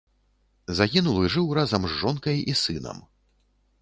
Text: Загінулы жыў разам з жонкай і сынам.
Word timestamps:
Загінулы 0.79 1.29
жыў 1.35 1.53
разам 1.59 1.85
з 1.91 1.99
жонкай 2.01 2.37
і 2.55 2.57
сынам. 2.63 3.07